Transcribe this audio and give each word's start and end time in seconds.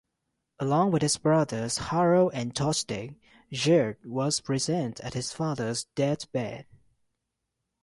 Along 0.59 0.89
with 0.89 1.03
his 1.03 1.17
brothers 1.17 1.77
Harold 1.77 2.31
and 2.33 2.55
Tostig, 2.55 3.19
Gyrth 3.51 4.03
was 4.03 4.39
present 4.41 4.99
at 5.01 5.13
his 5.13 5.31
father's 5.31 5.83
death-bed. 5.93 6.65